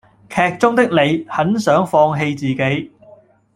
[0.31, 2.91] 劇中的李很想放棄自己